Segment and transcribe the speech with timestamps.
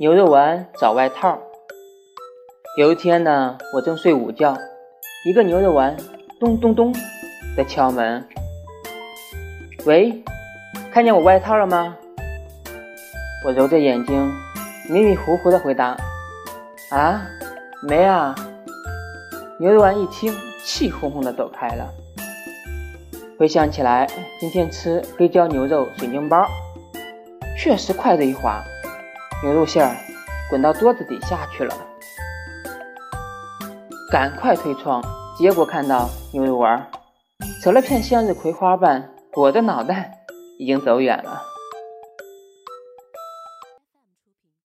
[0.00, 1.40] 牛肉丸找外套。
[2.78, 4.56] 有一天呢，我正睡午觉，
[5.26, 5.96] 一个牛肉丸
[6.38, 6.94] 咚咚咚
[7.56, 8.24] 的敲门。
[9.86, 10.22] 喂，
[10.92, 11.96] 看见我外套了吗？
[13.44, 14.32] 我揉着眼睛，
[14.88, 15.96] 迷迷糊糊的回答
[16.94, 17.26] ：“啊，
[17.82, 18.36] 没啊。”
[19.58, 21.92] 牛肉丸一听，气哄哄的走开了。
[23.36, 24.06] 回想起来，
[24.38, 26.46] 今天吃黑椒牛肉水晶包，
[27.56, 28.62] 确实筷子一滑，
[29.42, 29.96] 牛肉馅儿
[30.50, 31.74] 滚到桌子底下去了。
[34.10, 35.02] 赶快推窗，
[35.38, 36.90] 结果看到牛肉丸
[37.62, 40.18] 扯了片向日葵花瓣裹着脑袋，
[40.58, 41.42] 已经走远了。